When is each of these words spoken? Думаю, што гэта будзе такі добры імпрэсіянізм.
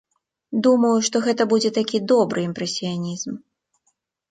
Думаю, 0.67 0.93
што 1.09 1.21
гэта 1.25 1.47
будзе 1.51 1.71
такі 1.77 2.03
добры 2.13 2.47
імпрэсіянізм. 2.51 3.31